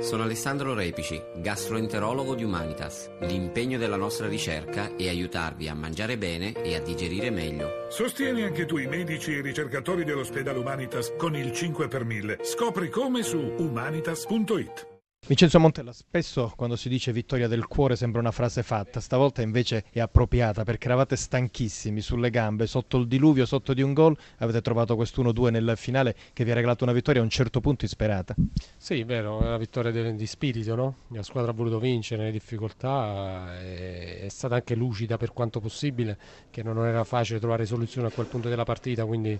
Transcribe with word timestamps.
Sono 0.00 0.24
Alessandro 0.24 0.74
Repici, 0.74 1.22
gastroenterologo 1.36 2.34
di 2.34 2.42
Humanitas. 2.42 3.08
L'impegno 3.20 3.78
della 3.78 3.96
nostra 3.96 4.26
ricerca 4.26 4.96
è 4.96 5.08
aiutarvi 5.08 5.68
a 5.68 5.74
mangiare 5.74 6.18
bene 6.18 6.52
e 6.52 6.74
a 6.74 6.80
digerire 6.80 7.30
meglio. 7.30 7.86
Sostieni 7.88 8.42
anche 8.42 8.66
tu 8.66 8.78
i 8.78 8.88
medici 8.88 9.32
e 9.32 9.38
i 9.38 9.42
ricercatori 9.42 10.02
dell'ospedale 10.02 10.58
Humanitas 10.58 11.14
con 11.16 11.36
il 11.36 11.52
5 11.52 11.86
per 11.86 12.04
1000. 12.04 12.38
Scopri 12.42 12.90
come 12.90 13.22
su 13.22 13.38
humanitas.it. 13.38 14.95
Vincenzo 15.28 15.58
Montella, 15.58 15.92
spesso 15.92 16.52
quando 16.54 16.76
si 16.76 16.88
dice 16.88 17.10
vittoria 17.10 17.48
del 17.48 17.66
cuore 17.66 17.96
sembra 17.96 18.20
una 18.20 18.30
frase 18.30 18.62
fatta, 18.62 19.00
stavolta 19.00 19.42
invece 19.42 19.82
è 19.90 19.98
appropriata 19.98 20.62
perché 20.62 20.86
eravate 20.86 21.16
stanchissimi 21.16 22.00
sulle 22.00 22.30
gambe, 22.30 22.68
sotto 22.68 22.96
il 22.98 23.08
diluvio, 23.08 23.44
sotto 23.44 23.74
di 23.74 23.82
un 23.82 23.92
gol, 23.92 24.16
avete 24.38 24.60
trovato 24.60 24.94
quest'1-2 24.94 25.50
nel 25.50 25.72
finale 25.74 26.14
che 26.32 26.44
vi 26.44 26.52
ha 26.52 26.54
regalato 26.54 26.84
una 26.84 26.92
vittoria 26.92 27.22
a 27.22 27.24
un 27.24 27.30
certo 27.30 27.60
punto 27.60 27.84
isperata. 27.84 28.36
Sì, 28.76 29.02
vero, 29.02 29.40
è 29.40 29.46
una 29.46 29.56
vittoria 29.56 29.90
di, 29.90 30.14
di 30.14 30.26
spirito, 30.26 30.76
no? 30.76 30.96
La 31.08 31.24
squadra 31.24 31.50
ha 31.50 31.54
voluto 31.54 31.80
vincere 31.80 32.20
nelle 32.20 32.32
difficoltà, 32.32 33.58
è, 33.58 34.20
è 34.20 34.28
stata 34.28 34.54
anche 34.54 34.76
lucida 34.76 35.16
per 35.16 35.32
quanto 35.32 35.58
possibile, 35.58 36.16
che 36.50 36.62
non 36.62 36.78
era 36.86 37.02
facile 37.02 37.40
trovare 37.40 37.66
soluzione 37.66 38.06
a 38.06 38.10
quel 38.12 38.26
punto 38.26 38.48
della 38.48 38.62
partita, 38.62 39.04
quindi 39.04 39.36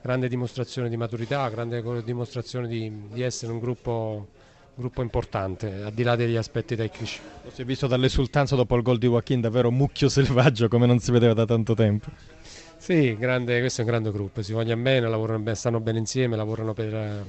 grande 0.00 0.28
dimostrazione 0.28 0.88
di 0.88 0.96
maturità, 0.96 1.46
grande 1.50 1.82
dimostrazione 2.02 2.66
di, 2.68 2.90
di 3.12 3.20
essere 3.20 3.52
un 3.52 3.58
gruppo 3.58 4.28
gruppo 4.76 5.00
importante, 5.00 5.82
al 5.82 5.92
di 5.92 6.02
là 6.02 6.16
degli 6.16 6.36
aspetti 6.36 6.76
tecnici. 6.76 7.18
Lo 7.44 7.50
si 7.50 7.62
è 7.62 7.64
visto 7.64 7.86
dall'esultanza 7.86 8.56
dopo 8.56 8.76
il 8.76 8.82
gol 8.82 8.98
di 8.98 9.06
Joaquin, 9.06 9.40
davvero 9.40 9.70
mucchio 9.70 10.08
selvaggio 10.10 10.68
come 10.68 10.86
non 10.86 10.98
si 10.98 11.10
vedeva 11.10 11.32
da 11.32 11.46
tanto 11.46 11.74
tempo. 11.74 12.10
Sì, 12.76 13.16
grande, 13.16 13.58
questo 13.60 13.80
è 13.80 13.84
un 13.84 13.90
grande 13.90 14.12
gruppo, 14.12 14.42
si 14.42 14.52
vogliono 14.52 14.82
bene, 14.82 15.08
lavorano 15.08 15.38
bene, 15.38 15.56
stanno 15.56 15.80
bene 15.80 15.98
insieme, 15.98 16.36
lavorano 16.36 16.74
per, 16.74 17.24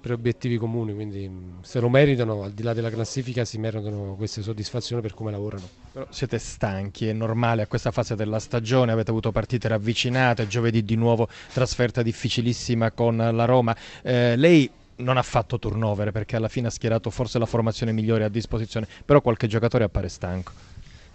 per, 0.00 0.12
obiettivi 0.12 0.56
comuni, 0.56 0.94
quindi 0.94 1.28
se 1.62 1.80
lo 1.80 1.88
meritano, 1.88 2.44
al 2.44 2.52
di 2.52 2.62
là 2.62 2.72
della 2.72 2.90
classifica, 2.90 3.44
si 3.44 3.58
meritano 3.58 4.14
queste 4.14 4.40
soddisfazioni 4.40 5.02
per 5.02 5.12
come 5.12 5.32
lavorano. 5.32 5.68
Però 5.92 6.06
siete 6.10 6.38
stanchi, 6.38 7.08
è 7.08 7.12
normale 7.12 7.62
a 7.62 7.66
questa 7.66 7.90
fase 7.90 8.14
della 8.14 8.38
stagione, 8.38 8.92
avete 8.92 9.10
avuto 9.10 9.32
partite 9.32 9.66
ravvicinate, 9.66 10.46
giovedì 10.46 10.84
di 10.84 10.94
nuovo 10.94 11.28
trasferta 11.52 12.00
difficilissima 12.00 12.92
con 12.92 13.16
la 13.16 13.44
Roma. 13.44 13.76
Eh, 14.00 14.36
lei 14.36 14.70
non 14.96 15.16
ha 15.16 15.22
fatto 15.22 15.58
turnover 15.58 16.10
perché 16.12 16.36
alla 16.36 16.48
fine 16.48 16.68
ha 16.68 16.70
schierato 16.70 17.10
forse 17.10 17.38
la 17.38 17.46
formazione 17.46 17.92
migliore 17.92 18.24
a 18.24 18.28
disposizione, 18.28 18.86
però 19.04 19.20
qualche 19.20 19.46
giocatore 19.46 19.84
appare 19.84 20.08
stanco. 20.08 20.52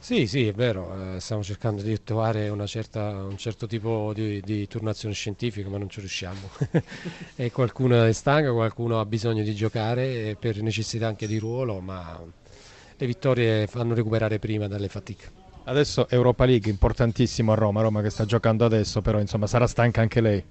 Sì, 0.02 0.28
sì, 0.28 0.48
è 0.48 0.54
vero, 0.54 1.16
eh, 1.16 1.20
stiamo 1.20 1.44
cercando 1.44 1.82
di 1.82 2.02
trovare 2.04 2.52
certa, 2.68 3.10
un 3.22 3.38
certo 3.38 3.68
tipo 3.68 4.14
di, 4.14 4.42
di, 4.42 4.66
turnazione 4.66 5.14
scientifica, 5.14 5.68
ma 5.68 5.78
non 5.78 5.90
ci 5.90 6.00
riusciamo. 6.00 6.50
e 7.36 7.52
qualcuno 7.52 8.06
è 8.06 8.14
stanco, 8.14 8.54
qualcuno 8.54 9.02
ha 9.02 9.06
bisogno 9.06 9.44
di 9.44 9.54
giocare 9.54 10.38
per 10.40 10.62
necessità 10.62 11.08
anche 11.08 11.28
di 11.28 11.38
ruolo, 11.38 11.82
ma 11.82 12.18
le 12.96 13.06
vittorie 13.06 13.68
fanno 13.68 13.94
recuperare 13.94 14.40
prima 14.40 14.68
dalle 14.68 14.88
fatiche. 14.88 15.49
Adesso 15.64 16.10
Europa 16.10 16.46
League, 16.46 16.70
importantissimo 16.72 17.52
a 17.52 17.56
Roma, 17.56 17.82
Roma 17.82 18.02
che 18.02 18.10
sta 18.10 18.26
giocando 18.26 18.66
adesso, 18.66 19.02
però 19.02 19.20
insomma 19.20 19.48
sarà 19.48 19.68
stanca 19.68 20.02
anche 20.02 20.22
lei. 20.22 20.44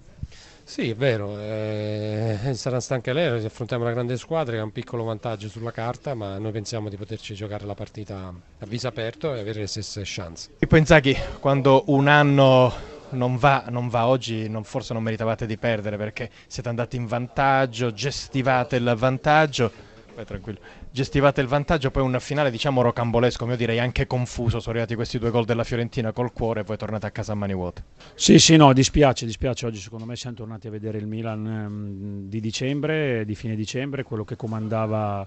Sì, 0.69 0.91
è 0.91 0.95
vero, 0.95 1.39
eh, 1.41 2.51
sarà 2.53 2.79
stanca 2.79 3.15
lei, 3.15 3.43
affrontiamo 3.43 3.85
una 3.85 3.93
grande 3.93 4.19
squadra 4.19 4.53
che 4.53 4.61
ha 4.61 4.65
un 4.65 4.71
piccolo 4.71 5.03
vantaggio 5.03 5.49
sulla 5.49 5.71
carta, 5.71 6.13
ma 6.13 6.37
noi 6.37 6.53
pensiamo 6.53 6.91
di 6.91 6.97
poterci 6.97 7.35
giocare 7.35 7.65
la 7.65 7.75
partita 7.75 8.35
a 8.59 8.67
viso 8.67 8.87
aperto 8.87 9.35
e 9.35 9.41
avere 9.41 9.61
le 9.61 9.67
stesse 9.67 10.03
chance. 10.05 10.51
Pippo 10.59 10.77
Inzaghi, 10.77 11.17
quando 11.41 11.85
un 11.87 12.07
anno 12.07 12.71
non 13.11 13.39
va, 13.39 13.65
non 13.71 13.89
va, 13.89 14.09
oggi 14.09 14.47
non, 14.51 14.63
forse 14.63 14.93
non 14.93 15.03
meritavate 15.03 15.47
di 15.47 15.57
perdere 15.57 15.97
perché 15.97 16.31
siete 16.47 16.69
andati 16.69 16.97
in 16.97 17.07
vantaggio, 17.07 17.91
gestivate 17.91 18.77
il 18.77 18.95
vantaggio, 18.95 19.73
vai 20.19 20.25
tranquillo, 20.25 20.59
gestivate 20.91 21.41
il 21.41 21.47
vantaggio, 21.47 21.91
poi 21.91 22.03
un 22.03 22.17
finale 22.19 22.51
diciamo 22.51 22.83
rocambolesco, 22.83 23.47
io 23.47 23.57
direi 23.57 23.79
anche 23.79 24.07
confuso, 24.07 24.59
sono 24.59 24.71
arrivati 24.71 24.97
questi 24.97 25.19
due 25.19 25.31
gol 25.31 25.45
della 25.45 25.63
Fiorentina 25.63 26.13
col 26.13 26.33
cuore 26.33 26.61
e 26.61 26.65
poi 26.65 26.77
tornate 26.77 27.07
a 27.07 27.11
casa 27.11 27.33
a 27.33 27.35
mani 27.37 27.55
vuote. 27.55 27.85
Sì, 28.15 28.39
sì, 28.39 28.57
no, 28.57 28.73
dispiace, 28.73 29.25
dispiace, 29.25 29.67
oggi 29.67 29.79
secondo 29.79 30.05
me 30.05 30.17
siamo 30.17 30.37
tornati 30.37 30.67
a 30.67 30.71
vedere 30.71 30.99
il 30.99 31.07
Milan 31.07 31.47
ehm, 31.47 32.29
di 32.29 32.41
dicembre, 32.41 33.25
di 33.25 33.35
fine 33.37 33.55
dicembre, 33.55 34.03
quello 34.03 34.25
che 34.25 34.35
comandava 34.35 35.27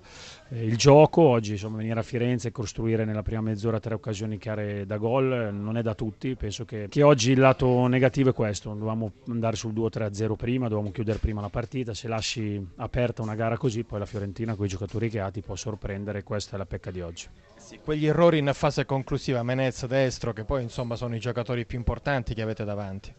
eh, 0.49 0.65
il 0.65 0.75
gioco, 0.75 1.21
oggi 1.21 1.51
insomma 1.51 1.77
venire 1.77 1.99
a 1.99 2.03
Firenze 2.03 2.49
e 2.49 2.51
costruire 2.51 3.05
nella 3.05 3.23
prima 3.23 3.41
mezz'ora 3.41 3.79
tre 3.79 3.93
occasioni 3.93 4.37
chiare 4.37 4.85
da 4.85 4.97
gol 4.97 5.53
non 5.53 5.77
è 5.77 5.81
da 5.81 5.95
tutti, 5.95 6.35
penso 6.35 6.65
che, 6.65 6.87
che 6.89 7.01
oggi 7.01 7.31
il 7.31 7.39
lato 7.39 7.87
negativo 7.87 8.31
è 8.31 8.33
questo, 8.33 8.69
dovevamo 8.73 9.11
andare 9.29 9.55
sul 9.55 9.71
2-3-0 9.73 10.35
prima, 10.35 10.67
dovevamo 10.67 10.91
chiudere 10.91 11.19
prima 11.19 11.39
la 11.39 11.49
partita, 11.49 11.93
se 11.93 12.09
lasci 12.09 12.61
aperta 12.77 13.21
una 13.21 13.35
gara 13.35 13.57
così 13.57 13.83
poi 13.83 13.99
la 13.99 14.05
Fiorentina 14.05 14.55
con 14.55 14.65
i 14.65 14.67
giocatori 14.67 14.79
che 14.85 15.19
ha 15.19 15.29
ti 15.29 15.41
può 15.41 15.55
sorprendere, 15.55 16.23
questa 16.23 16.55
è 16.55 16.57
la 16.57 16.65
pecca 16.65 16.91
di 16.91 17.01
oggi. 17.01 17.27
Sì, 17.55 17.79
quegli 17.83 18.07
errori 18.07 18.39
in 18.39 18.51
fase 18.53 18.85
conclusiva, 18.85 19.43
Menez 19.43 19.85
destro, 19.85 20.33
che 20.33 20.43
poi 20.43 20.63
insomma 20.63 20.95
sono 20.95 21.15
i 21.15 21.19
giocatori 21.19 21.65
più 21.65 21.77
importanti 21.77 22.33
che 22.33 22.41
avete 22.41 22.63
davanti. 22.63 23.13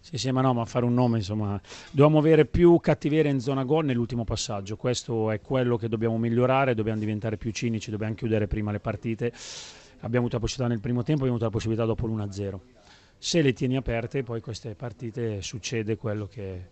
Sì, 0.00 0.16
sì, 0.16 0.30
ma 0.30 0.40
no, 0.40 0.54
ma 0.54 0.64
fare 0.64 0.84
un 0.84 0.94
nome, 0.94 1.18
insomma, 1.18 1.60
dobbiamo 1.90 2.18
avere 2.18 2.46
più 2.46 2.78
cattiveria 2.80 3.30
in 3.30 3.40
zona 3.40 3.64
gol 3.64 3.84
nell'ultimo 3.84 4.24
passaggio, 4.24 4.76
questo 4.76 5.30
è 5.30 5.40
quello 5.40 5.76
che 5.76 5.88
dobbiamo 5.88 6.16
migliorare, 6.18 6.74
dobbiamo 6.74 6.98
diventare 6.98 7.36
più 7.36 7.50
cinici, 7.50 7.90
dobbiamo 7.90 8.14
chiudere 8.14 8.46
prima 8.46 8.70
le 8.70 8.80
partite, 8.80 9.32
abbiamo 10.00 10.26
avuto 10.26 10.36
la 10.36 10.40
possibilità 10.40 10.68
nel 10.68 10.80
primo 10.80 11.02
tempo, 11.02 11.24
abbiamo 11.24 11.36
avuto 11.36 11.44
la 11.44 11.50
possibilità 11.50 11.84
dopo 11.84 12.06
l'1-0. 12.06 12.58
Se 13.18 13.42
le 13.42 13.52
tieni 13.52 13.76
aperte, 13.76 14.22
poi 14.22 14.40
queste 14.40 14.74
partite 14.76 15.42
succede 15.42 15.96
quello 15.96 16.26
che 16.26 16.68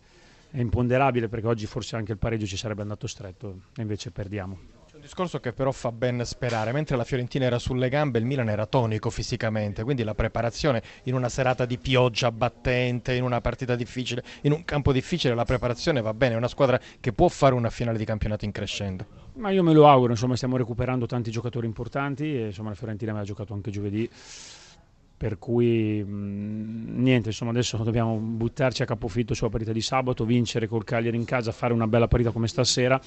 è 0.57 0.61
imponderabile, 0.61 1.29
perché 1.29 1.47
oggi 1.47 1.67
forse 1.67 1.97
anche 1.97 2.13
il 2.13 2.19
pareggio 2.19 2.47
ci 2.47 2.57
sarebbe 2.57 2.81
andato 2.83 3.07
stretto, 3.07 3.61
e 3.77 3.83
invece 3.83 4.11
perdiamo 4.11 4.59
discorso 5.07 5.39
che 5.39 5.53
però 5.53 5.71
fa 5.71 5.93
ben 5.93 6.25
sperare. 6.25 6.73
Mentre 6.73 6.97
la 6.97 7.05
Fiorentina 7.05 7.45
era 7.45 7.59
sulle 7.59 7.89
gambe, 7.89 8.19
il 8.19 8.25
Milan 8.25 8.49
era 8.49 8.67
tonico 8.67 9.09
fisicamente, 9.09 9.85
quindi 9.85 10.03
la 10.03 10.15
preparazione 10.15 10.83
in 11.05 11.15
una 11.15 11.29
serata 11.29 11.65
di 11.65 11.79
pioggia 11.79 12.33
battente, 12.33 13.15
in 13.15 13.23
una 13.23 13.41
partita 13.41 13.77
difficile, 13.77 14.25
in 14.43 14.53
un 14.53 14.65
campo 14.65 14.93
difficile, 14.93 15.35
la 15.35 15.45
preparazione 15.45 16.01
va 16.01 16.13
bene. 16.13 16.35
È 16.35 16.37
una 16.37 16.49
squadra 16.49 16.81
che 16.99 17.13
può 17.13 17.29
fare 17.29 17.55
una 17.55 17.71
finale 17.71 17.99
di 17.99 18.05
campionato 18.05 18.45
in 18.45 18.53
crescendo. 18.53 19.07
Ma 19.35 19.51
io 19.51 19.63
me 19.63 19.73
lo 19.73 19.89
auguro, 19.89 20.13
insomma, 20.13 20.35
stiamo 20.35 20.57
recuperando 20.57 21.07
tanti 21.07 21.31
giocatori 21.31 21.67
importanti 21.67 22.25
e 22.25 22.47
insomma, 22.47 22.71
la 22.71 22.75
Fiorentina 22.75 23.13
aveva 23.13 23.27
giocato 23.27 23.55
anche 23.55 23.71
giovedì 23.71 24.11
per 25.17 25.39
cui 25.39 26.03
mh, 26.05 27.03
niente, 27.03 27.29
insomma 27.29 27.51
adesso 27.51 27.77
dobbiamo 27.79 28.17
buttarci 28.17 28.83
a 28.83 28.85
capofitto 28.85 29.35
sulla 29.35 29.51
partita 29.51 29.73
di 29.73 29.81
sabato, 29.81 30.25
vincere 30.25 30.67
col 30.67 30.85
Cagliari 30.85 31.17
in 31.17 31.25
casa, 31.25 31.53
fare 31.53 31.73
una 31.73 31.87
bella 31.87 32.09
partita 32.09 32.31
come 32.31 32.49
stasera 32.49 33.01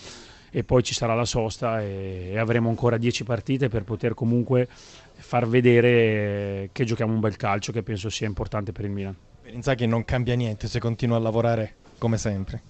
e 0.52 0.64
poi 0.64 0.82
ci 0.82 0.94
sarà 0.94 1.14
la 1.14 1.26
sosta 1.26 1.82
e, 1.82 2.30
e 2.32 2.38
avremo 2.40 2.70
ancora 2.70 2.98
10 2.98 3.24
partite 3.24 3.68
per 3.68 3.84
poter 3.84 4.16
comunque 4.16 4.68
far 4.70 5.48
vedere 5.48 6.70
che 6.72 6.84
giochiamo 6.86 7.14
un 7.14 7.20
bel 7.20 7.36
calcio 7.36 7.72
che 7.72 7.84
penso 7.84 8.10
sia 8.10 8.28
importante 8.28 8.72
per 8.72 8.86
il 8.86 8.92
Milan. 8.92 9.16
Inzaghi 9.52 9.86
non 9.86 10.06
cambia 10.06 10.36
niente 10.36 10.68
se 10.68 10.80
continua 10.80 11.18
a 11.18 11.20
lavorare 11.20 11.76
come 11.98 12.18
sempre. 12.18 12.69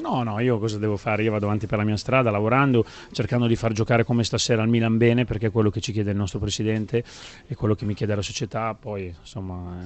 No, 0.00 0.24
no, 0.24 0.40
io 0.40 0.58
cosa 0.58 0.78
devo 0.78 0.96
fare? 0.96 1.22
Io 1.22 1.30
vado 1.30 1.46
avanti 1.46 1.66
per 1.66 1.78
la 1.78 1.84
mia 1.84 1.96
strada 1.96 2.30
lavorando, 2.30 2.84
cercando 3.12 3.46
di 3.46 3.54
far 3.54 3.72
giocare 3.72 4.04
come 4.04 4.24
stasera 4.24 4.60
al 4.62 4.68
Milan 4.68 4.96
bene, 4.96 5.24
perché 5.24 5.46
è 5.46 5.50
quello 5.50 5.70
che 5.70 5.80
ci 5.80 5.92
chiede 5.92 6.10
il 6.10 6.16
nostro 6.16 6.40
presidente 6.40 7.04
e 7.46 7.54
quello 7.54 7.74
che 7.74 7.84
mi 7.84 7.94
chiede 7.94 8.14
la 8.14 8.22
società, 8.22 8.74
poi 8.74 9.14
insomma 9.16 9.76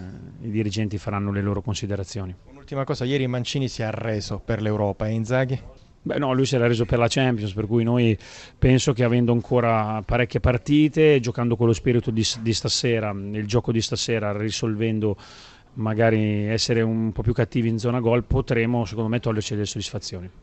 eh, 0.42 0.46
i 0.46 0.50
dirigenti 0.50 0.96
faranno 0.96 1.30
le 1.30 1.42
loro 1.42 1.60
considerazioni. 1.60 2.34
Un'ultima 2.50 2.84
cosa, 2.84 3.04
ieri 3.04 3.26
Mancini 3.26 3.68
si 3.68 3.82
è 3.82 3.84
arreso 3.84 4.40
per 4.42 4.62
l'Europa 4.62 5.06
e 5.06 5.12
Inzaghi? 5.12 5.60
Beh 6.00 6.18
no, 6.18 6.32
lui 6.32 6.46
si 6.46 6.54
era 6.54 6.66
reso 6.66 6.86
per 6.86 6.98
la 6.98 7.08
Champions, 7.08 7.52
per 7.52 7.66
cui 7.66 7.84
noi 7.84 8.16
penso 8.56 8.94
che 8.94 9.04
avendo 9.04 9.32
ancora 9.32 10.00
parecchie 10.02 10.40
partite, 10.40 11.20
giocando 11.20 11.54
con 11.54 11.66
lo 11.66 11.74
spirito 11.74 12.10
di, 12.10 12.24
di 12.40 12.54
stasera, 12.54 13.10
il 13.10 13.46
gioco 13.46 13.72
di 13.72 13.82
stasera, 13.82 14.34
risolvendo 14.34 15.16
magari 15.78 16.46
essere 16.46 16.82
un 16.82 17.12
po' 17.12 17.22
più 17.22 17.32
cattivi 17.32 17.68
in 17.68 17.78
zona 17.78 18.00
gol, 18.00 18.24
potremo 18.24 18.84
secondo 18.84 19.08
me 19.08 19.20
toglierci 19.20 19.54
delle 19.54 19.66
soddisfazioni. 19.66 20.30